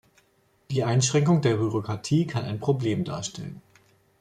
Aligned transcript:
Die 0.71 0.83
Einschränkung 0.83 1.43
der 1.43 1.57
Bürokratie 1.57 2.25
kann 2.25 2.43
ein 2.43 2.59
Problem 2.59 3.03
darstellen. 3.03 3.61